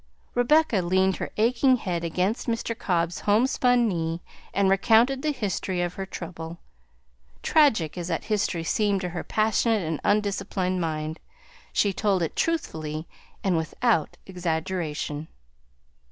Rebecca 0.33 0.77
leaned 0.77 1.17
her 1.17 1.29
aching 1.37 1.75
head 1.77 2.03
against 2.03 2.47
Mr. 2.47 2.75
Cobb's 2.75 3.19
homespun 3.19 3.87
knee 3.87 4.23
and 4.51 4.67
recounted 4.67 5.21
the 5.21 5.29
history 5.31 5.83
of 5.83 5.93
her 5.93 6.07
trouble. 6.07 6.57
Tragic 7.43 7.99
as 7.99 8.07
that 8.07 8.23
history 8.23 8.63
seemed 8.63 9.01
to 9.01 9.09
her 9.09 9.23
passionate 9.23 9.83
and 9.83 10.01
undisciplined 10.03 10.81
mind, 10.81 11.19
she 11.71 11.93
told 11.93 12.23
it 12.23 12.35
truthfully 12.35 13.05
and 13.43 13.55
without 13.55 14.17
exaggeration. 14.25 15.27